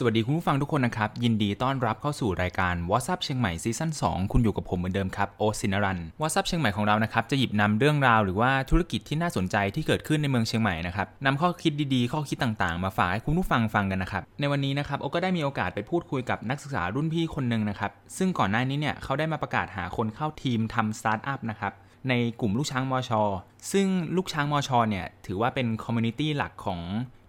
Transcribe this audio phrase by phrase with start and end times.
[0.00, 21.74] สวัสดีคุณผู้ฟังทุกคนนะครับ ยินดีต้อนรับเข้าสู่รายการ What's Up เชียงใหม่ซีซั่น2คุณอยู่กับผมเหมือนเดิมครับโอซินารัน WhatsApp เชียงใหม่ของเรานะครับจะหยิบนำเรื่องราวหรือว่าธุรกิจที่น่าสนใจที่เกิดขึ้นในเมืองเชียงใหม่นะครับนำข้อคิดดีๆ ข้อคิดต่างๆ มาฝากให้คุณผู้ฟังฟังกันนะครับในวันนี้นะครับโอ๊ตก็ได้มีโอกาสไปพูดคุยกับนักศึกษารุ่นพี่คนหนึ่งนะครับซึ่งก่อนหน้านี้เนี่ยเขาได้มาประกาศหาคนเข้าทีมทำสตาร์ทอัพนะครับ
[22.08, 23.22] ในกลุ่มลูกช้างมอชอ
[23.72, 26.80] ซึ่งลูกช้างมอชอเนี่ยถือว่าเป็น community หลักของ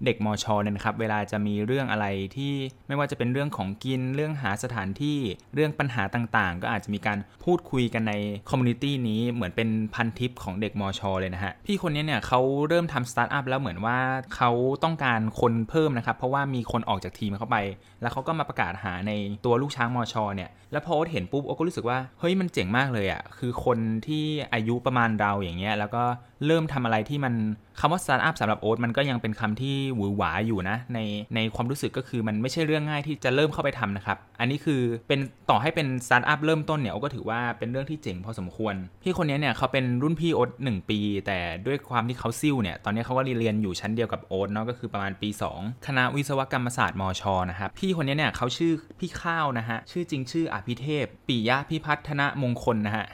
[0.05, 2.53] เด็กมอชอเนี่ยนะครับ เวลาจะมีเรื่องอะไรที่
[2.87, 5.17] ไม่ว่าจะเป็นเรื่องของกินเรื่องหาสถานที่
[5.53, 8.13] เรื่องปัญหาต่างๆ ก็อาจจะมีการพูดคุยกันใน
[8.49, 13.97] community นี้เหมือนเป็นพันทิปของเด็กมอชอเลยนะฮะ พี่คนนี้เนี่ยเขาเริ่มทำสตาร์ทอัพแล้วเหมือนว่า
[14.35, 14.51] เขา
[14.83, 17.57] ต้องการคนเพิ่มนะครับ เพราะว่ามีคนออกจากทีมเขาไป
[18.01, 19.11] แล้วเขาก็มาประกาศหาใน
[19.45, 24.23] ตัวลูกช้างมอชอเนี่ยแล้วพอเห็นปุ๊บโอ๊ตก็รู้สึกว่าเฮ้ยมันเจ๋งมากเลยอะ่ะคือคนที่
[24.53, 26.03] อายุประมาณเราอย่างเงี้ยแล้วก็
[26.45, 27.33] เริ่มทำอะไรที่มัน
[27.79, 30.99] คำว่าสตาร์ทอัพสำหรับโอ๊ตมันก็ยังเป็นคำที่หวือหวาอยู่นะ ใน
[31.35, 53.05] ในความรู้สึกก็คือมันไม่ใช่เรื่องง่ายที่จะเริ่มเข้าไปทำนะครับ อันนี้คือเป็นต่อให้เป็นสตาร์ทอัพเริ่มต้นเนี่ยโอ๊ตก็ถือว่าเป็นเรื่องที่เจ๋งพอสมควร พี่คนนี้เนี่ยเขาเป็นรุ่นพี่โอ๊ตหปี แต่ด้วยความที่เขาซิ่วเนี่ยตอนนี้เขาก็เรียนอยู่ชั้นเดียวกับโอ๊ตเนาะก็คือประมาณปี 2 คณะวิศวกรรมศาสตร์มชนะครับพี่คนนี้เนี่ยเขาชื่อพี่ข้าวนะฮะชื่อจริงชื่ออภิเทพปิยะพิพัฒนมงคลนะฮะ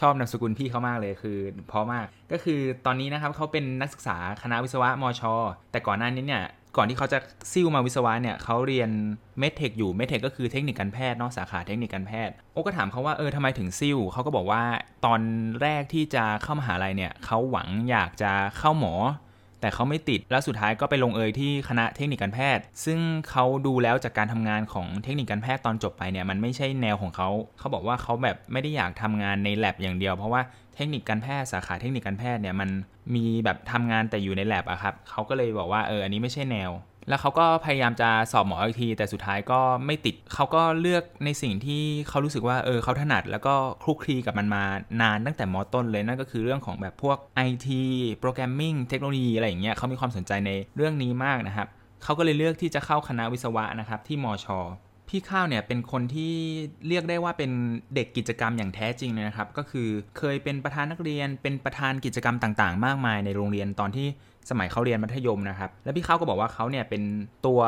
[0.00, 5.22] ชอบนามสกุลพี่เขามากเลยคือเพราะมากก็คือตอนนี้นะครับเขาเป็นนักศึกษาคณะวิศวะมช
[5.72, 6.44] แต่ก่อนหน้านี้เนี่ย
[6.76, 7.18] ก่อนที่เขาจะ
[7.52, 8.90] ซิ่วมาวิศวะเนี่ยเขาเรียน
[9.38, 14.62] เมดเทคอยู่เมดเทคก็คือเทคนิคการแพทย์นอกสาขาเทคนิคการแพทย์โอ้ก็ถามเขาว่าเออทำไมถึงซิ่วเขาก็บอกว่า
[15.06, 15.20] ตอน
[15.62, 18.94] แรกที่จะเข้ามหาลัยเนี่ยเขาหวังอยากจะเข้าหมอ
[19.64, 22.98] แต่เขาไม่ติด แล้วสุดท้ายก็ไปลงเอยที่คณะเทคนิคการแพทย์ ซึ่ง
[23.30, 30.42] เขาดูแล้วจากการทำงานของเทคนิคการแพทย์ตอนจบไปเนี่ยมันไม่ใช่แนวของเขา เขาบอกว่าเขาแบบไม่ได้อยากทำงานในแลบอย่างเดียว เพราะว่า
[30.74, 32.70] เทคนิคการแพทย์สาขาเทคนิคการแพทย์เนี่ยมัน
[33.14, 36.70] มีแบบทำงานแต่อยู่ในแลบอะครับเขาก็เลยบอกว่าเอออันนี้ไม่ใช่แนว
[37.08, 44.64] แล้วเขาก็พยายามจะสอบหมออีกที แต่สุดท้ายก็ไม่ติดเขาก็เลือกในสิ่งที่เขารู้สึกว่าเออเขาถนัด แล้วก็คลุกคลีกับมันมา
[45.02, 47.68] นานตั้งแต่มอต้นเลยนั่นก็คือเรื่องของแบบพวก IT
[48.20, 51.68] โปรแกรมมิ่งเทคโนโลยีอะไรอย่างเงี้ยเขามีความสนใจในเรื่องนี้มากนะครับ
[52.04, 54.58] เขาก็เลยเลือกที่จะเข้าคณะวิศวะนะครับที่มอชอ
[55.14, 56.34] พี่ข้าวเนี่ยเป็นคนที่
[56.88, 57.50] เรียกได้ว่าเป็น
[57.94, 59.88] เด็กกิจกรรมอย่างแท้จริงเลยนะครับ ก็คือ
[60.18, 64.06] เคยเป็นประธานนักเรียน เป็นประธานกิจกรรมต่างๆ มากมายในโรงเรียนตอนที่
[64.50, 67.02] สมัยเขาเรียนมัธยมนะครับ แล้วพี่ข้าวก็บอกว่าเขาเนี่ยเป็น
[67.46, 67.60] ตัว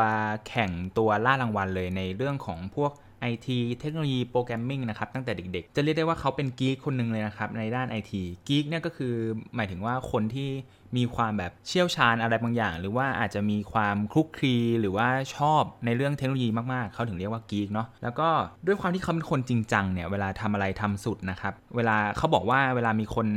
[0.48, 2.92] แข่งตัวล่ารางวัลเลยในเรื่องของพวก
[3.32, 3.48] IT
[3.81, 8.12] เทคโนโลยีโปรแกรมมิ่งนะครับตั้งแต่เด็กๆ จะเรียกได้ว่าเขาเป็นกีกคนหนึ่งเลยนะครับในด้าน IT
[8.48, 9.14] กีกเนี่ยก็คือ
[9.56, 10.48] หมายถึงว่าคนที่
[10.97, 18.28] มีความแบบเชี่ยวชาญอะไรบางอย่าง หรือว่าอาจจะมีความคลุกคลีหรือว่าชอบในเรื่องเทคโนโลยีมากๆ เขาถึงเรียกว่า geek เนาะแล้วก็
[18.66, 23.28] ด้วยความที่เขาเป็นคนจริงจังเนี่ยเวลาทำอะไรทำสุดนะครับเวลาเขาบอกว่าเวลามีคน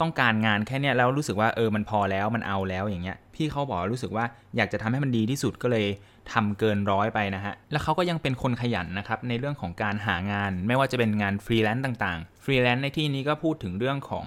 [0.00, 4.24] ต้องการงานแค่นี้แล้วรู้สึกว่าเออมันพอแล้วมันเอาแล้วอย่างเงี้ยพี่เขาบอกรู้สึกว่า
[4.56, 5.86] อยากจะทำให้มันดีที่สุดก็เลย
[6.32, 14.26] ทำเกินร้อยไปนะฮะแล้วเขาก็ยังเป็นคนขยันนะครับในเรื่องของการหางานไม่ว่าจะเป็นงานฟรีแลนซ์ต่างๆ ฟรีแลนซ์ในที่นี้ก็พูดถึงเรื่องของ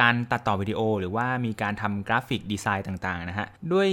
[0.00, 3.88] การตัดต่อวิดีโอ หรือว่ามีการทำ graphic design ต่างๆนะฮะ ด้วย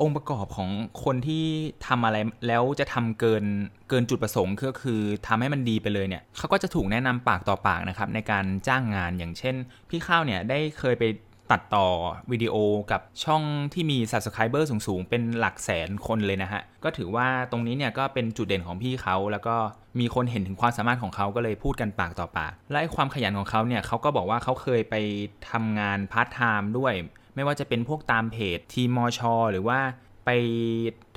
[0.00, 0.70] องค์ประกอบของ
[1.04, 1.44] คนที่
[1.86, 2.16] ทำอะไร
[2.48, 3.44] แล้วจะทำเกิน
[3.88, 9.54] เกินจุดประสงค์ก็คือทำให้มันดีไปเลยเนี่ยเขาก็จะถูกแนะนำปากต่อปากนะครับในการจ้างงานอย่างเช่น
[9.90, 11.04] พี่ข้าวเนี่ยได้เคยไป
[11.50, 11.86] ตัดต่อ
[12.30, 12.54] วิดีโอ
[12.90, 19.56] กับช่องที่มี Subscriber สูงๆ เป็นหลักแสนคนเลยนะฮะ ก็ถือว่าตรงนี้เนี่ยก็เป็นจุดเด่นของพี่เขา แล้วก็
[20.00, 24.94] มีคนเห็นถึงความสามารถของเขาก็เลยพูดกันปากต่อปาก และความขยันของเขาเนี่ยเขาก็บอกว่าเขาเคยไป
[25.50, 26.94] ทำงานพาร์ทไทม์ด้วย
[27.34, 29.80] ไม่ว่าจะเป็นพวกตามเพจทีมอชอหรือว่า
[30.26, 30.30] ไป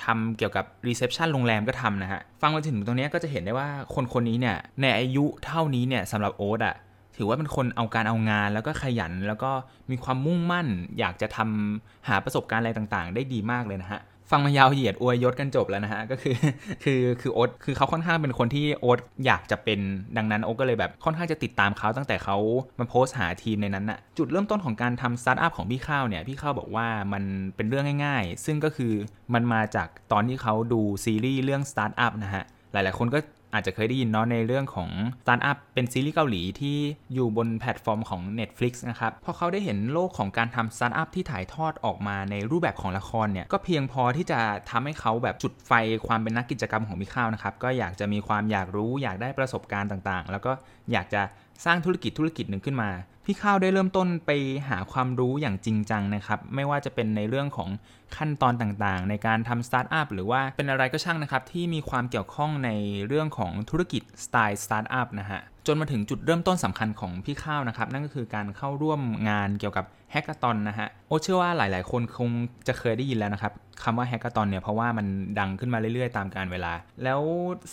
[0.04, 6.76] ทำเกี่ยวกับ reception โรงแรมก็ทำนะฮะ ฟังมาถึงตรงนี้ก็จะเห็นได้ว่าคนคนนี้เนี่ยในอายุเท่านี้เนี่ยสำหรับโอ๊ตอะ
[7.18, 9.52] ถือว่าเป็นคนเอาการเอางานแล้วก็ขยัน แล้วก็
[9.92, 10.68] มีความมุ่งมั่น
[11.00, 14.02] อยากจะทำหาประสบการณ์อะไรต่างๆ ได้ดีมากเลยนะฮะ
[14.32, 16.36] ฟังมายาวเหยียดอวยยศกันจบแล้วนะฮะก็คือ
[16.84, 19.80] คือคือโอ๊ตคือเขาค่อนข้างเป็นคนที่โอ๊ตอยากจะเป็น
[20.18, 22.38] ดังนั้นโอ๊ตก็เลยแบบค่อนข้างจะติดตามเขาตั้งแต่เขา
[22.80, 27.24] มาโพสต์หาทีมในนั้นนะจุดเริ่มต้นของการทำสตาร์ทอัพของพี่ข้าวเนี่ยพี่ข้าวบอกว่ามัน
[27.56, 28.94] เป็นเรื่องง่ายๆ ซึ่งก็คือ
[29.34, 33.20] มันมาจากตอนที่เขาดูซีรีส์เรื่องสตาร์ทอัพนะฮะหลายๆคนก็
[33.54, 34.90] อาจจะเคยได้ยินเนาะในเรื่องของ
[35.24, 36.78] สตาร์ทอัพเป็นซีรีส์เกาหลีที่
[37.14, 44.40] อยู่บนแพลตฟอร์มของ Netflix นะครับพอเขาได้เห็นโลกของการทำสตาร์ทอัพที่ถ่ายทอดออกมาในรูปแบบของละครเนี่ยก็เพียงพอที่จะ
[44.70, 45.72] ทำให้เขาแบบจุดไฟ
[46.08, 50.52] ความเป็นนักกิจกรรมของพี่ข้าวนะครับก็อยากจะมีความอยากรู้อยากได้ประสบการณ์ต่างๆ แล้วก็
[50.92, 51.22] อยากจะ
[51.66, 52.90] สร้างธุรกิจธุรกิจหนึ่งขึ้นมา
[53.28, 54.32] พี่ข้าวได้เริ่มต้นไป
[54.70, 57.70] หาความรู้อย่างจริงจังนะครับ ไม่ว่าจะเป็นในเรื่องของ
[58.18, 62.70] ขั้นตอนต่างๆ ในการทำสตาร์ทอัพหรือว่าเป็นอะไรก็ช่างนะครับ ที่มีความเกี่ยวข้องใน
[63.08, 72.30] เรื่องของธุรกิจสไตล์สตาร์ทอัพนะฮะจนมาถึงจุดเริ่มต้นสำคัญของพี่ข้าวนะครับ นั่นก็คือการเข้าร่วมงานเกี่ยวกับ hackathon นะฮะโอ๊ตเชื่อว่าหลายๆ คนคง
[72.68, 73.54] จะเคยได้ยินแล้วนะครับ
[73.84, 75.08] คำว่า hackathon เนี่ยเพราะว่ามัน
[75.40, 76.74] ดังขึ้นมาเรื่อยๆ ตามกาลเวลา
[77.04, 77.22] แล้ว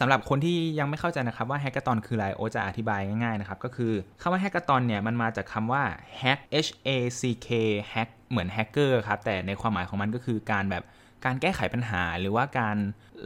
[0.01, 3.93] สำหรับคนที่ยังไม่เข้าใจนะครับว่า hackathon คืออะไรโอ๊ตจะอธิบายง่ายๆนะครับก็คือ
[4.23, 5.83] คำว่า hackathon เนี่ยมันมาจากคำว่า
[6.21, 6.91] hack h a
[7.21, 7.49] c k
[7.93, 10.85] hack เหมือนแฮกเกอร์ครับ แต่ในความหมายของมันก็คือการแบบ
[11.25, 12.77] การแก้ไขปัญหาหรือว่าการ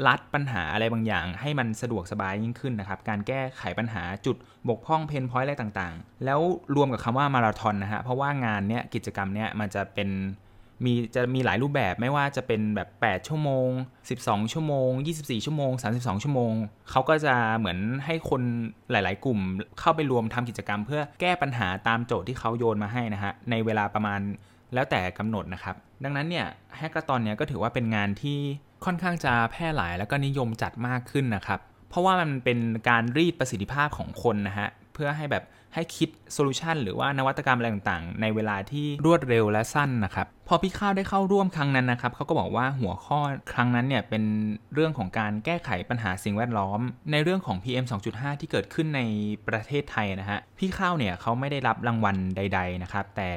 [0.07, 4.37] ลัดปัญหาอะไรบางอย่าง ให้มันสะดวกสบายยิ่งขึ้นนะครับ การแก้ไขปัญหาจุด
[4.69, 6.41] บกพร่อง pain point อะไรต่างๆ แล้ว
[6.77, 10.09] รวมกับคำว่ามาราธอนนะฮะ เพราะว่างานเนี้ยกิจกรรมเนี้ยมันจะเป็น
[10.85, 13.69] มีจะมีหลายรูปแบบไม่ว่าจะเป็นแบบ 8 ชั่วโมง
[14.11, 16.53] 12 ชั่วโมง 24 ชั่วโมง 32 ชั่วโมง
[16.91, 18.43] เขาก็จะเหมือนให้คน
[18.91, 19.39] หลาย ๆ กลุ่ม
[19.81, 24.21] เข้าไปรวมทำกิจกรรม เพื่อแก้ปัญหาตามโจทย์ที่เขาโยนมาให้นะฮะ ในเวลาประมาณ
[24.75, 26.47] แล้วแต่กำหนดนะครับ ดังนั้นเนี่ย
[26.79, 28.39] แฮกเกอร์ตอนเนี้ยก็ถือว่าเป็นงานที่
[28.85, 32.59] ค่อนข้างจะแพร่หลายแล้วก็นิยมจัดมากขึ้นนะครับ เพราะว่ามันเป็น
[32.89, 43.19] การรีดประสิทธิภาพของคนนะฮะ เพื่อให้แบบ ให้คิด solution หรือว่านวัตกรรมอะไรต่างๆ ในเวลาที่รวดเร็วและสั้นนะครับ พอพี่ข้าวได้เข้าร่วมครั้งนั้นนะครับเขาก็บอกว่าหัวข้อ
[43.53, 44.25] ครั้งนั้นเนี่ยเป็น
[44.75, 46.81] เรื่องของการแก้ไขปัญหาสิ่งแวดล้อม
[47.13, 49.01] ในเรื่องของ PM 2.5 ที่เกิดขึ้นใน
[49.49, 53.31] ประเทศไทยนะฮะพี่ข้าวเนี่ยเขาไม่ได้รับรางวัลใด ๆนะครับ แต่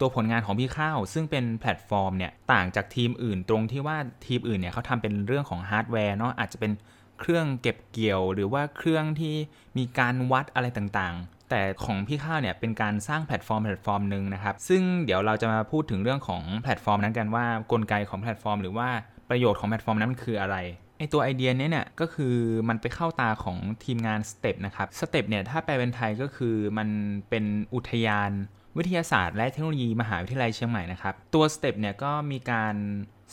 [0.00, 3.96] ตัวผลงานของพี่ข้าว ซึ่งเป็นแพลตฟอร์มเนี่ยต่างจากทีมอื่นตรงที่ว่า
[4.26, 6.72] ทีมอื่นเนี่ยเขาทำเป็นเรื่องของฮาร์ดแวร์เนาะอาจจะเป็น
[7.20, 9.34] เครื่องเก็บเกี่ยว หรือว่าเครื่องที่
[9.78, 18.88] มีการวัดอะไรต่างๆ แต่ของพี่ข้าวเนี่ยเป็นการสร้างแพลตฟอร์มแพลตฟอร์มหนึ่งนะครับ ซึ่งเดี๋ยวเราจะมาพูดถึงเรื่องของแพลตฟอร์มนั้นกันว่ากลไกของแพลตฟอร์ม หรือว่า
[19.30, 20.56] ประโยชน์ของแพลตฟอร์มนั้นคืออะไร
[20.98, 22.34] ไอตัวไอเดียนี้เนี่ยก็คือ
[22.68, 26.88] มันไปเข้าตาของทีมงาน STeP นะครับ STeP เนี่ยถ้าแปลเป็นไทยก็คือมัน
[27.30, 27.44] เป็น
[27.74, 28.30] อุทยาน
[28.76, 32.74] วิทยาศาสตร์และเทคโนโลยีมหาวิทยาลัยเชียงใหม่นะครับ ตัว STeP เนี่ยก็มีการ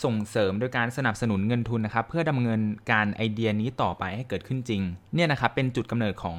[0.04, 2.62] ส่งเสริมโดยการสนับสนุนเงินทุนนะครับ เพื่อดำเนิน
[2.92, 4.82] การไอเดียนี้ต่อไปให้เกิดขึ้นจริง
[5.16, 6.38] เนี่ยนะครับเป็นจุดกำเนิดของ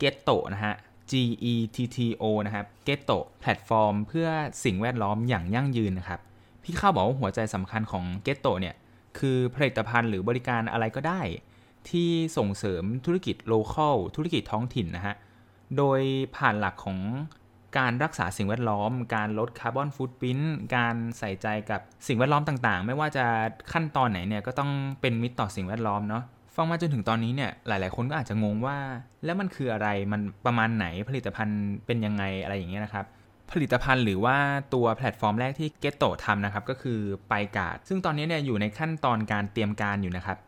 [0.00, 0.74] g e t t o นะฮะ
[1.10, 1.12] G
[1.52, 4.28] E T T O นะครับ g e t t o แพลตฟอร์มเพื่อ
[4.64, 6.20] สิ่งแวดล้อมอย่างยั่งยืนนะครับ
[6.62, 8.74] พี่ข้าวบอกว่าหัวใจสำคัญของ g e t t o เนี่ย
[9.18, 11.20] คือผลิตภัณฑ์หรือบริการอะไรก็ได้
[11.90, 15.14] ที่ส่งเสริมธุรกิจ local ธุรกิจท้องถิ่นนะฮะ
[15.76, 16.00] โดย
[16.36, 16.98] ผ่านหลักของ
[17.78, 20.38] การรักษาสิ่งแวดล้อม การลด carbon footprint
[20.76, 23.26] การใส่ใจกับสิ่งแวดล้อมต่างๆ ไม่ว่าจะ
[23.72, 24.70] ขั้นตอนไหนเนี่ยก็ต้อง
[25.00, 26.24] เป็นมิตรต่อสิ่งแวดล้อมเนาะ
[26.60, 28.78] ฟังมาจนถึงตอนนี้เนี่ยหลาย ๆ คนก็อาจจะงงว่า
[29.24, 33.04] แล้วมันคืออะไรมันประมาณไหนผลิตภัณฑ์เป็นยังไงอะไรอย่างเงี้ยนะครับ
[33.52, 34.36] ผลิตภัณฑ์หรือว่า
[34.74, 40.38] ตัวแพลตฟอร์มแรกที่ g e t t o ทำนะครับก็คือไปกาดซึ่งตอนนี้เนี่ยอยู่ในขั้นตอนการเตรียมการอยู่นะครับ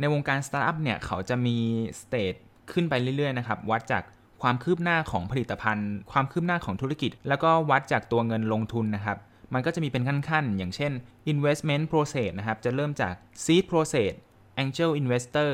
[0.00, 1.56] ในวงการสตาร์ทอัพเนี่ยเขาจะมี
[2.00, 2.34] stage
[2.72, 4.02] ขึ้นไปเรื่อย ๆ นะครับ วัดจาก
[4.42, 9.18] ความคืบหน้าของผลิตภัณฑ์ ความคืบหน้าของธุรกิจ แล้วก็วัดจากตัวเงินลงทุนนะครับ
[9.54, 10.92] มันก็จะมีเป็นขั้น ๆ อย่างเช่น
[11.32, 13.14] investment process นะครับ จะเริ่มจาก
[13.44, 14.12] seed process
[14.62, 15.52] angel investor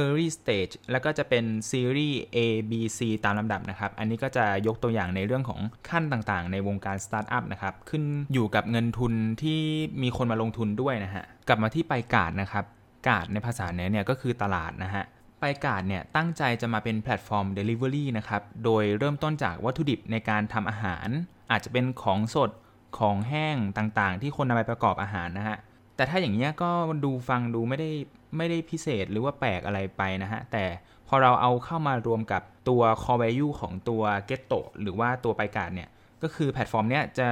[0.00, 2.38] early stage แล้วก็จะเป็น series A
[2.70, 8.02] B C ตามลำดับนะครับ อันนี้ก็จะยกตัวอย่างในเรื่องของขั้นต่างๆ ในวงการสตาร์ทอัพนะครับ ขึ้น
[8.32, 9.12] อยู่กับเงินทุน
[9.42, 9.60] ที่
[10.02, 12.64] มีคนมาลงทุนด้วยนะฮะ กลับมาที่ไปกาดนะครับ
[13.08, 15.04] กาดในภาษาเนี้ยเนี่ยก็คือตลาดนะฮะ
[15.40, 21.08] ไปกาดเนี่ยตั้งใจจะมาเป็นแพลตฟอร์ม Delivery นะครับ โดยเริ่มต้นจากวัตถุดิบในการทำอาหาร
[21.50, 22.50] อาจจะเป็นของสด
[22.98, 25.56] ของแห้งต่างๆ ที่คนนำไปประกอบอาหารนะฮะ
[26.00, 26.70] แต่ถ้าอย่างเงี้ยก็
[27.04, 27.90] ดูฟังดูไม่ได้
[28.36, 30.64] ไม่ได้พิเศษหรือว่าแปลกอะไรไปนะฮะ แต่
[31.08, 35.88] พอเราเอาเข้ามารวมกับตัว core value ของตัว Getto หรือว่าตัวไปกาดเนี่ย
[36.22, 37.28] ก็คือแพลตฟอร์มเนี้ยจะ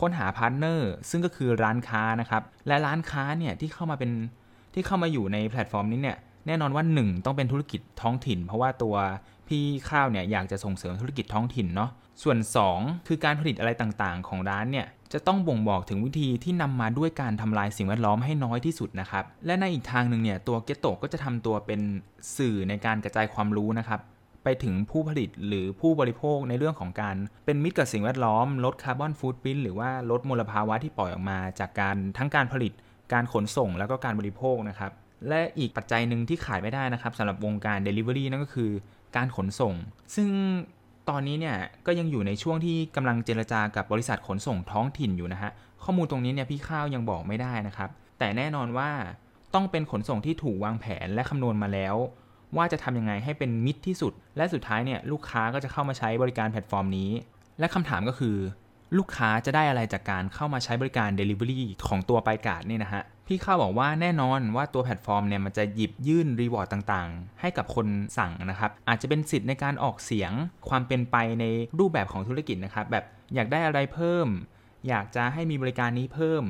[0.00, 4.10] ค้นหาพาร์ทเนอร์ซึ่งก็คือร้านค้านะครับ และร้านค้าเนี่ยที่เข้ามาเป็น
[4.74, 8.96] ที่เข้ามาอยู่ในแพลตฟอร์มนี้เนี่ย แน่นอนว่า 1 ต้องเป็นธุรกิจท้องถิ่น เพราะว่าตัว
[9.48, 11.90] พี่ข้าวเนี่ยอยากจะส่งเสริมธุรกิจท้องถิ่นเนาะ
[12.22, 12.38] ส่วน
[12.72, 21.80] 2 คือการผลิตอะไรต่างๆ ของร้านเนี่ยจะต้องบ่งบอกถึงวิธีที่นำมาด้วยการทำลายสิ่งแวดล้อมให้น้อยที่สุดนะครับ และในอีกทางหนึ่งเนี่ยตัวเกตโตก็จะทำตัวเป็น
[22.36, 24.00] สื่อในการกระจายความรู้นะครับ
[24.44, 32.72] ไปถึงผู้ผลิตหรือผู้บริโภคในเรื่องของการเป็นมิตรกับสิ่งแวดล้อม ลดคาร์บอนฟูดพิ้นหรือว่าลดมลภาวะที่ปล่อยออกมา จากการทั้งการผลิต
[33.12, 34.92] การขนส่งแล้วก็การบริโภคนะครับ
[35.28, 38.70] และอีกปัจจัยหนึ่งที่ขาดไม่ได้นะครับสำหรับวงการ Delivery นั่นก็คือ
[39.16, 39.74] การขนส่ง
[40.14, 40.28] ซึ่ง
[41.08, 41.56] ตอนนี้เนี่ย
[41.86, 45.50] ก็ยังอยู่ในช่วงที่กำลังเจรจากับบริษัทขนส่งท้องถิ่นอยู่นะฮะ
[45.84, 48.90] ข้อมูลตรงนี้เนี่ยพี่ข้าวยังบอกไม่ได้นะครับ แต่แน่นอนว่า
[49.54, 51.96] ต้องเป็นขนส่งที่ถูกวางแผนและคำนวณมาแล้ว
[52.56, 57.10] ว่าจะทำยังไงให้เป็นมิตรที่สุด และสุดท้ายเนี่ยลูกค้าก็จะเข้ามาใช้บริการแพลตฟอร์มนี้
[57.58, 58.36] และคำถามก็คือ
[58.96, 67.86] ลูกค้าจะได้อะไรจากการเข้ามาใช้บริการ Delivery ของตัวไปกาดนี่นะฮะพี่ข้าวบอกว่าแน่นอนว่าตัวแพลตฟอร์มเนี่ยมันจะหยิบยื่น reward ต่างๆ ให้กับคน
[68.18, 70.32] สั่งนะครับ อาจจะเป็นสิทธิ์ในการออกเสียง
[70.68, 71.44] ความเป็นไปใน
[71.78, 74.26] รูปแบบของธุรกิจนะครับ แบบอยากได้อะไรเพิ่ม
[74.88, 76.44] อยากจะให้มีบริการนี้เพิ่ม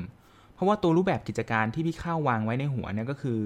[0.55, 3.41] เพราะว่าตัวรูปแบบกิจการที่พี่ข้าววางไว้ในหัวเนี่ยก็คือ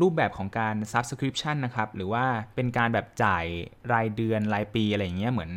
[0.00, 2.24] รูปแบบของการ subscription นะครับ หรือว่า
[2.54, 3.44] เป็นการแบบจ่าย
[3.92, 5.52] รายเดือนรายปีอะไรอย่างเงี้ยเหมือน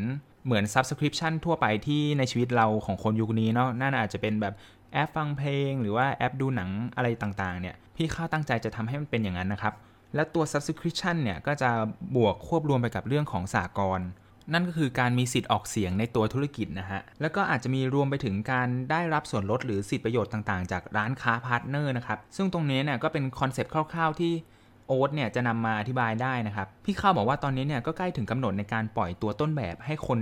[0.45, 4.53] เหมือน subscription ทั่วไปที่ในชีวิตเราของคนยุคนี้เนาะน่าอาจจะเป็นแบบ
[4.93, 9.73] แอปฟังเพลง หรือว่าแอปดูหนังอะไรต่างๆเนี่ยพี่ข้าวตั้งใจจะทำให้มันเป็นอย่างนั้นนะครับ
[10.15, 11.69] และตัว subscription เนี่ยก็จะ
[12.15, 14.01] บวกควบรวมไปกับเรื่องของสหกรณ์
[14.53, 24.33] นั่นก็คือการมีสิทธิ์ออกเสียงในตัวธุรกิจนะฮะ แล้วก็อาจจะมีรวมไปถึงการได้รับส่วนลดหรือสิทธิประโยชน์ต่างๆ จากร้านค้าพาร์ทเนอร์นะครับ ซึ่งตรงนี้เนี่ยก็เป็นคอนเซปต์คร่าวๆที่
[24.87, 30.19] โอ๊ตเนี่ยจะนำมาอธิบายได้นะครับ พี่ข้าวบอกว่าตอนนี้เนี่ยก็ใกล้ถึงกำหนดในการปล่อยตัวต้นแบบให้คน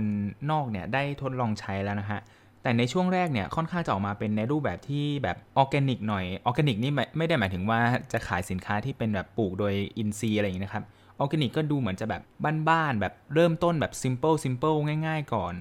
[0.50, 2.20] นอกเนี่ยได้ทดลองใช้แล้วนะฮะ
[2.62, 7.80] แต่ในช่วงแรกเนี่ยค่อนข้างจะออกมาเป็นในรูปแบบที่แบบออร์แกนิกหน่อยออร์แกนิกนี่ไม่ได้หมายถึงว่า
[8.12, 10.84] จะขายสินค้าที่เป็นแบบปลูกโดยอินทรีย์อะไรอย่างนี้นะครับ
[11.18, 12.22] ออร์แกนิกก็ดูเหมือนจะแบบ
[12.68, 15.54] บ้านๆแบบเริ่มต้นแบบ simple simple ง่าย ๆ ก่อน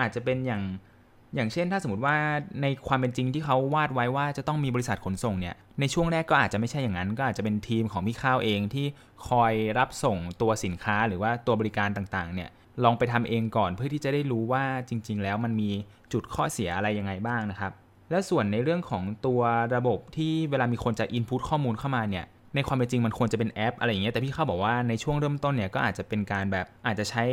[0.00, 0.62] อาจจะเป็นอย่าง
[1.34, 2.16] อย่างเช่นถ้าสมมติว่า
[2.62, 8.86] ในความเป็นจริงที่เขาวาดไว้ว่าจะต้องมีบริษัทขนส่งเนี่ยในช่วงแรกก็อาจจะไม่ใช่อย่างนั้น ก็อาจจะเป็นทีมของพี่ข้าวเองที่
[9.28, 12.50] คอยรับส่งตัวสินค้าหรือว่าตัวบริการต่างๆเนี่ย
[12.84, 15.70] ลองไปทำเองก่อนเพื่อที่จะได้รู้ว่าจริง ๆ แล้วมันมี
[16.12, 17.72] จุดข้อเสียอะไรยังไงบ้างนะครับ
[18.10, 19.40] และส่วนในเรื่องของตัว
[19.76, 22.24] ระบบที่เวลามีคนจะ input ข้อมูลเข้ามาเนี่ย
[22.54, 27.24] ในความเป็นจริงมันควรจะเป็นแอปอะไรอย่างเงี้ยแต่พี่เข้าบอกว่าในช่วงเริ่มต้นเนี่ยก็อาจจะเป็นการแบบอาจจะใช้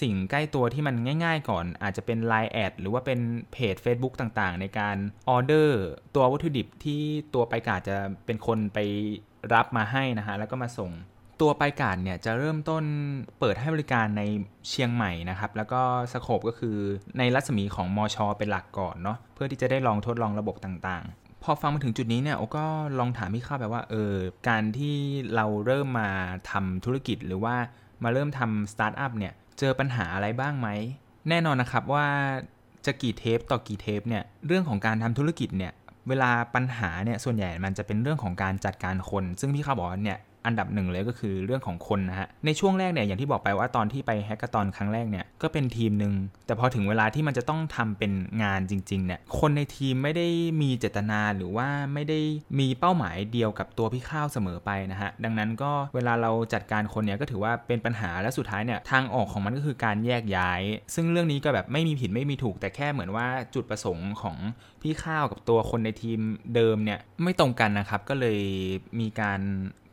[0.00, 0.94] สิ่งใกล้ตัวที่มัน
[1.24, 3.20] ง่าย ๆ ก่อน อาจจะเป็น Line แอดหรือว่าเป็น
[3.52, 4.96] เพจ Facebook ต่างๆ ในการ
[5.28, 5.82] ออเดอร์
[6.14, 7.02] ตัววัตถุดิบที่
[7.34, 8.78] ตัวไปกาดจะเป็นคนไป
[9.54, 10.92] รับมาให้นะฮะแล้วก็มาส่ง
[11.40, 12.84] ตัวไปกาดเนี่ยจะเริ่มต้น
[13.38, 14.22] เปิดให้บริการใน
[14.68, 15.80] เชียงใหม่นะครับ แล้วก็
[16.12, 16.76] scope ก็คือ
[17.18, 22.66] ในรัศมีของมอชอเป็นหลักก่อนเนาะเพื่อที่จะได้ลองทดลองระบบต่างๆ พอฟังมาถึงจุดนี้เนี่ยโอ๊ตก็
[22.98, 24.14] ลองถามพี่ข้าวแบบว่าเออ
[24.48, 24.96] การที่
[25.34, 26.10] เราเริ่มมา
[26.50, 27.56] ทำธุรกิจหรือว่า
[28.02, 30.68] มาเริ่มทำสตาร์ทอัพเนี่ยเจอปัญหาอะไรบ้างไหม
[31.28, 32.06] แน่นอนนะครับว่า
[32.86, 35.72] จะกี่เทปต่อกี่เทปเนี่ยเรื่องของการทำธุรกิจเนี่ย
[36.08, 40.18] เวลาปัญหาเนี่ยส่วนใหญ่มันจะเป็นเรื่องของการจัดการคน ซึ่งพี่ข้าบอกเนี่ย
[40.48, 46.14] อันดับหนึ่งเลยก็คือเรื่องของคนนะฮะ ในช่วงแรกเนี่ยอย่างที่บอกไปว่าตอนที่ไปแฮกเกอร์ตอนครั้งแรกเนี่ยก็เป็นทีมหนึ่ง
[46.46, 48.12] แต่พอถึงเวลาที่มันจะต้องทำเป็น
[48.42, 50.26] งานจริงๆเนี่ยคนในทีมไม่ได้
[50.62, 52.18] มีเจตนาหรือว่าไม่ได้
[52.58, 60.62] มีเป้าหมายเดียวกับตัวพี่ข้าวเสมอไปนะฮะดังนั้นก็เวลาเราจัดการคนเนี่ยก็ถือว่าเป็นปัญหาและสุดท้ายเนี่ยทางออกของมันก็คือการแยกย้าย
[60.94, 64.36] ซึ่งเรื่องนี้ก็แบบไม่มีผิดไม่มีถูก แต่แค่เหมือนว่าจุดประสงค์ของ
[64.82, 66.20] พี่ข้าวกับตัวคนในทีม
[66.54, 68.40] เดิมเนี่ยไม่ตรงกันนะครับก็เลย
[69.00, 69.40] มีการ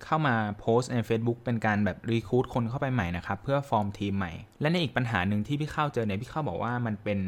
[0.04, 7.20] เข้ามาโพสต์ใน Facebook เป็นการแบบรีคูดคนเข้าไปใหม่นะครับ เพื่อฟอร์มทีมใหม่ และในอีกปัญหาหนึ่งที่พี่เข้าเจอเนี่ยพี่เข้าบอกว่ามันเป็น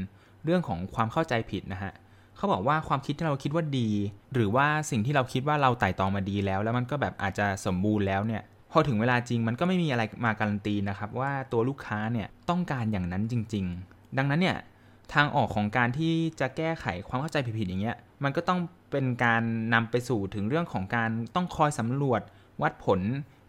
[0.44, 1.94] เรื่องของความเข้าใจผิดนะฮะ
[2.36, 3.90] เขาบอกว่าความคิดที่เราคิดว่าดี
[4.34, 14.58] หรือว่าสิ่งที่เราคิดว่าเราไต่ตองมาดีแล้ว แล้วมันก็แบบอาจจะสมบูรณ์แล้วเนี่ยพอถึงเวลาจริงมันก็ไม่มีอะไรมาการันตีนะครับว่าตัวลูกค้าเนี่ยต้องการอย่างนั้นจริง ๆ ดังนั้นเนี่ย
[15.14, 18.60] ทางออกของการที่จะแก้ไขความเข้าใจผิดๆอย่างเงี้ยมันก็ต้อง
[18.92, 19.44] เป็นการ
[19.74, 22.22] นำไปสู่ถึงเรื่องของการต้องคอยสำรวจ
[22.62, 23.02] วัดผล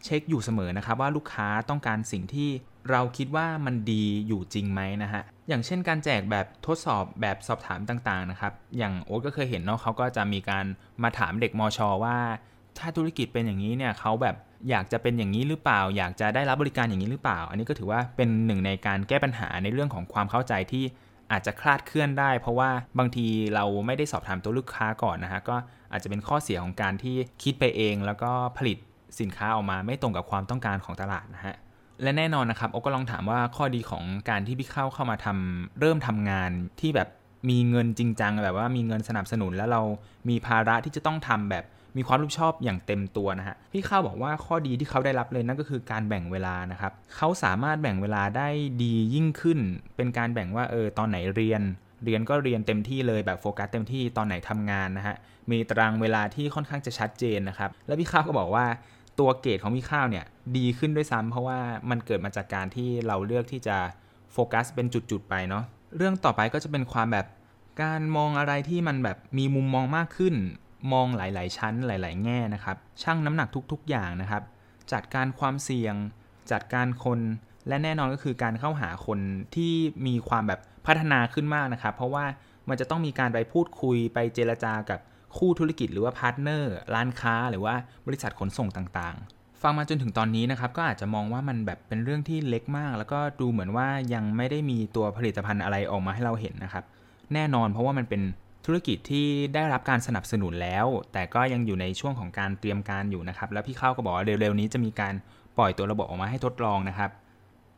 [0.05, 2.49] เช็คอยู่เสมอนะครับว่าลูกค้าต้องการสิ่งที่
[2.91, 10.65] เราคิดว่ามันดีอยู่จริงไหมนะฮะ อย่างเช่นการแจกแบบทดสอบแบบสอบถามต่างๆนะครับ อย่างโอ๊ตก็เคยเห็นเนาะเขาก็จะมีการ
[11.03, 12.17] มาถามเด็กมอชอว่า
[12.79, 14.37] ถ้าธุรกิจเป็นอย่างนี้เนี่ยเขาแบบ
[14.71, 20.85] อยากจะเป็นอย่างนี้หรือเปล่า อยากจะได้รับบริการอย่างนี้หรือเปล่า อันนี้ก็ถือว่าเป็นหนึ่งในการแก้ปัญหาในเรื่องของความเข้าใจที่
[21.33, 25.57] อาจจะคลาดเคลื่อนได้ เพราะว่าบางทีเราไม่ได้สอบถามตัวลูกค้าก่อนนะฮะก็
[25.93, 28.79] อาจจะเป็นข้อเสียของการที่คิดไปเอง แล้วก็ผลิต
[29.21, 31.57] สินค้าออกมาไม่ตรงกับความต้องการของตลาดนะฮะ
[32.03, 36.51] และแน่นอนนะครับโอก็ลองถามว่าข้อดีของการที่พี่เข้าเข้ามาทำเริ่มทำงาน
[36.81, 37.09] ที่แบบ
[37.51, 39.83] มีเงินจริงจังแบบว่ามีเงินสนับสนุนแล้วเรา
[40.29, 41.65] มีภาระที่จะต้องทำแบบ
[41.97, 48.49] มีความรับผิดชอบอย่างเต็มตัวนะฮะพี่ข้าวบอกว่าข้อดีที่เขาได้รับเลยนั่นก็คือการแบ่งเวลานะครับเขาสามารถแบ่งเวลาได้
[48.83, 49.59] ดียิ่งขึ้น
[49.97, 51.63] เป็นการแบ่งว่าเออตอนไหนเรียน
[52.05, 55.17] เรียนก็เรียนเต็มที่เลยแบบโฟกัสเต็มที่ตอนไหนทำงานนะฮะ
[55.51, 58.67] มีตารางเวลาที่ค่อนข้างจะชัดเจนนะครับแล้วพี่ข้าวก็บอกว่า
[59.21, 60.25] ตัวเกรดของพี่ข้าวเนี่ย
[60.57, 61.59] ดีขึ้นด้วยซ้ำเพราะว่า
[61.91, 63.77] มันเกิดมาจากการที่เราเลือกที่จะ
[64.33, 65.65] โฟกัสเป็นจุดๆไปเนาะ
[65.97, 67.27] เรื่องต่อไปก็จะเป็นความแบบ
[67.83, 70.35] การมองอะไรที่มันแบบมีมุมมองมากขึ้น
[70.93, 74.43] มองหลาย ๆ ชั้นหลาย ๆ แง่นะครับชั่งน้ำหนักทุก ๆ อย่างนะครับ
[74.93, 75.95] จัดการความเสี่ยง
[76.53, 77.21] จัดการคน
[77.69, 79.19] และแน่นอนก็คือการเข้าหาคน
[79.55, 79.73] ที่
[80.07, 82.25] มีความแบบพัฒนาขึ้นมากนะครับ เพราะว่า
[82.69, 85.01] มันจะต้องมีการไปพูดคุยไปเจรจากับ
[85.37, 87.75] คู่ธุรกิจหรือว่าพาร์ทเนอร์ร้านค้าหรือว่า
[88.07, 96.85] บริษัทขนส่งต่างๆ ฟังมาจนถึงตอนนี้นะครับก็อาจจะมองว่ามันแบบเป็นเรื่องที่เล็กมาก แล้วก็ดูเหมือนว่ายังไม่ได้มีตัวผลิตภัณฑ์อะไรออกมาให้เราเห็นนะครับ
[97.35, 98.23] แน่นอนเพราะว่ามันเป็น
[98.67, 105.15] ธุรกิจที่ได้รับการสนับสนุนแล้ว แต่ก็ยังอยู่ในช่วงของการเตรียมการอยู่นะครับ แล้วพี่เข้าก็บอกว่าเร็วๆนี้จะมีการ
[105.59, 107.11] ปล่อยตัวระบบออกมาให้ทดลองนะครับ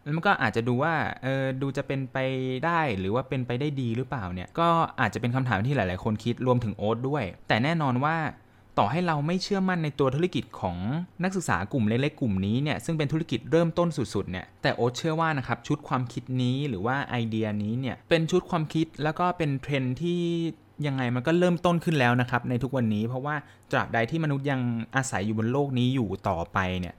[0.03, 2.19] แล้วมันก็อาจจะดูว่าเออดูจะเป็นไป
[2.65, 4.69] ได้หรือว่าเป็นไปได้ดีหรือเปล่าเนี่ย ก็
[5.01, 8.17] อาจจะเป็นคำถามที่หลาย ๆ คนคิดรวมถึงโอ๊ตด้วย แต่แน่นอนว่า
[8.79, 10.77] ต่อให้เราไม่เชื่อมั่นในตัวธุรกิจของ
[11.25, 20.21] นักศึกษากลุ่มเล็กๆกลุ่มนี้เนี่ยซึ่งเป็นธุรกิจเริ่มต้นสุดๆเนี่ยแต่โอ๊ตเชื่อว่านะครับชุดความคิดนี้หรือว่าไอเดียนี้เนี่ยเป็นชุดความคิดแล้วก็เป็นเทรนที่
[20.87, 23.35] ยังไงมันก็เริ่มต้นขึ้นแล้วนะครับในทุกวันนี้ เพราะว่า
[23.71, 24.61] ตราบใดที่มนุษย์ยัง
[24.97, 26.95] อาศัยอยู่บนโลกนี้อยู่ต่อไปเนี่ย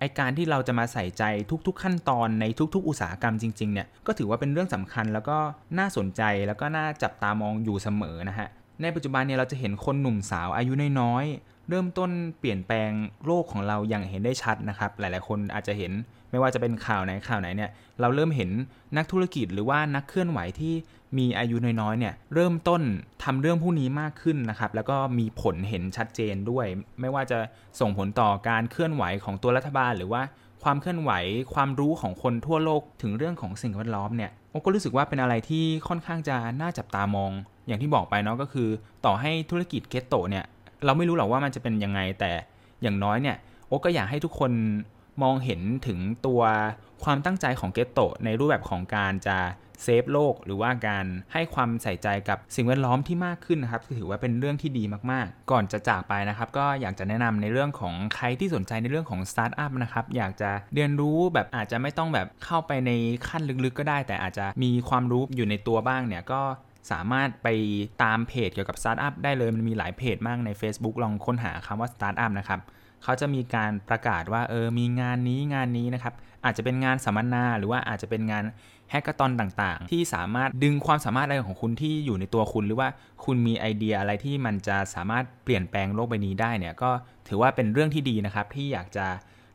[0.00, 1.22] ไอการที่เราจะมาใส่ใจ
[1.66, 5.38] ทุกๆขั้นตอนในทุก ๆ อุตสาหกรรมจริงๆเนี่ยก็ถือว่าเป็นเรื่องสำคัญแล้วก็
[5.78, 8.48] น่าสนใจแล้วก็น่าจับตามองอยู่เสมอนะฮะ
[8.82, 12.90] ในปัจจุบันเนี่ยเราจะเห็นคนหนุ่มสาวอายุน้อยๆเริ่มต้นเปลี่ยนแปลง
[13.26, 15.92] โลกของเราอย่างเห็นได้ชัดนะครับ หลายๆ คนอาจจะเห็น
[16.30, 17.70] ไม่ว่าจะเป็นข่าวไหนข่าวไหนเนี่ย
[18.00, 18.50] เราเริ่มเห็น
[18.96, 20.74] นักธุรกิจหรือว่านักเคลื่อนไหวที่
[21.18, 22.82] มีอายุน้อยๆเนี่ยเริ่มต้น
[23.24, 26.66] ทำเรื่องผู้นี้มากขึ้นนะครับแล้วก็มีผลเห็นชัดเจนด้วย
[27.00, 27.38] ไม่ว่าจะ
[27.80, 30.22] ส่งผลต่อการเคลื่อนไหวของตัวรัฐบาล หรือว่า
[30.62, 31.12] ความเคลื่อนไหว
[31.54, 37.30] ความรู้ของคนทั่วโลกถึงเรื่องของสิ่งแวดล้อมเนี่ยโอก็รู้สึกว่าเป็นอะไรที่ค่อนข้างจะน่าจับตามอง
[37.66, 38.68] อย่างที่บอกไปเนาะก็คือ
[39.06, 40.44] ต่อให้ธุรกิจเกตโตเนี่ย
[40.84, 42.30] เราไม่รู้หรอกว่ามันจะเป็นยังไงแต่
[42.82, 44.52] อย่างน้อยเนี่ยโอก็อยากให้ทุกคน
[45.22, 46.42] มองเห็นถึงตัว
[47.04, 49.38] ความตั้งใจของ Getto ในรูปแบบของการจะ
[49.84, 62.90] save โลก หรือว่าการให้ความใส่ใจกับสิ่งแวดล้อมที่มากขึ้นนะครับถือว่าเป็นเรื่องที่ดีมากๆ ก่อนจะจากไปนะครับ ก็อยากจะแนะนำในเรื่องของใครที่สนใจในเรื่องของสตาร์ทอัพนะครับอยากจะเรียนรู้แบบอาจจะไม่ต้องแบบเข้าไปใน
[63.28, 66.40] ขั้นลึกๆ ก็ได้ แต่อาจจะมีความรู้อยู่ในตัวบ้างเนี่ยก็
[66.90, 67.48] สามารถไป
[68.02, 72.60] ตามเพจเกี่ยวกับสตาร์ทอัพได้เลยมันมีหลายเพจมากใน Facebook ลองค้นหาคำว่าสตาร์ทอัพนะครับ
[73.02, 76.14] เขาจะมีการประกาศว่าเออมีงานนี้งานนี้นะครับ
[76.44, 78.44] อาจจะเป็นงานสัมมนาหรือว่าอาจจะเป็นงาน
[78.90, 82.88] hackathon ต่างๆ ที่สามารถดึงความสามารถอะไรของคุณที่อยู่ในตัวคุณ หรือว่า
[83.24, 86.90] คุณมีไอเดียอะไรที่มันจะสามารถเปลี่ยนแปลงโลกใบนี้ได้เนี่ยก็
[87.28, 89.06] ถือว่าเป็นเรื่องที่ดีนะครับที่อยากจะ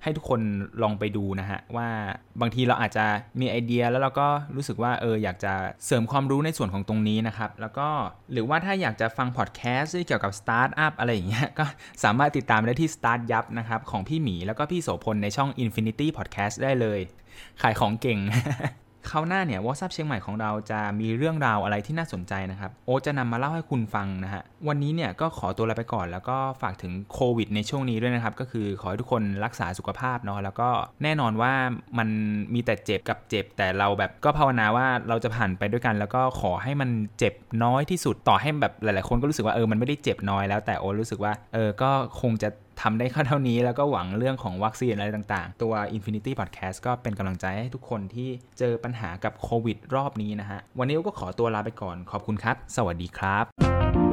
[0.05, 0.41] ให้ทุกคน
[0.83, 1.89] ลองไปดูนะฮะ ว่า
[2.41, 3.05] บางทีเราอาจจะ
[3.39, 5.53] มีไอเดียแล้วเราก็รู้สึกว่าเอออยากจะ
[5.85, 7.87] เสริมความรู้ในส่วนของตรงนี้นะครับ แล้วก็
[8.31, 11.65] หรือว่าถ้าอยากจะฟังพอดแคสต์ที่เกี่ยวกับสตาร์ทอัพอะไรอย่างเงี้ยก็
[12.03, 16.99] สามารถติดตามได้ที่ Start ยับนะครับ ของพี่หมีแล้วก็พี่โสพลในช่อง Infinity Podcast ได้เลย
[17.61, 18.19] ขายของเก่ง
[19.09, 30.69] คราวหน้าเนี่ยวอซับเชียงใหม่ของเราจะมีเรื่องราวอะไรที่น่าสนใจนะครับ โอจะนำมาเล่าให้คุณฟังนะฮะ วันนี้เนี่ยก็ขอตัวลาไปก่อน แล้วก็ฝากถึงโควิดในช่วงนี้ด้วยนะครับ ก็คือขอให้ทุกคนรักษาสุขภาพเนาะ แล้วก็
[31.03, 31.53] แน่นอนว่า
[31.97, 32.09] มัน
[32.53, 36.89] มีแต่เจ็บกับเจ็บ แต่เราแบบก็ภาวนาว่าเราจะผ่านไปด้วยกัน แล้วก็ขอให้มัน
[37.19, 41.91] เจ็บน้อยที่สุด ต่อให้แบบหลาย ๆ คนก็รู้สึกว่าเออ มันไม่ได้เจ็บน้อยแล้ว แต่โอรู้สึกว่าเออ ก็
[42.21, 42.49] คงจะ
[42.81, 54.04] ทำได้แค่เท่านี้แล้วก็หวังเรื่องของวัคซีนอะไรต่างๆ ตัว Infinity Podcast ก็เป็นกำลังใจให้ทุกคนที่เจอปัญหากับโควิดรอบนี้นะฮะ วันนี้ก็ขอตัวลาไปก่อนขอบคุณครับ สวัสดีครับ